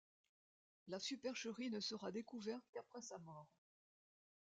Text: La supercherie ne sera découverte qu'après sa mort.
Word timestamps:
La 0.87 0.99
supercherie 0.99 1.69
ne 1.69 1.79
sera 1.79 2.11
découverte 2.11 2.65
qu'après 2.71 3.03
sa 3.03 3.19
mort. 3.19 3.45